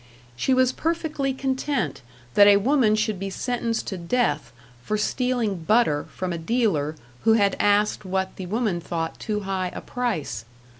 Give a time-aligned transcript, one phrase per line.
[0.35, 2.01] She was perfectly content
[2.33, 7.33] that a woman should be sentenced to death for stealing butter from a dealer who
[7.33, 10.45] had asked what the woman thought too high a price.